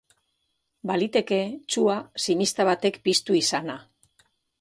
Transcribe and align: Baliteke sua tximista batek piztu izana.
Baliteke 0.91 1.37
sua 1.75 1.97
tximista 2.21 2.65
batek 2.71 2.97
piztu 3.09 3.37
izana. 3.41 3.77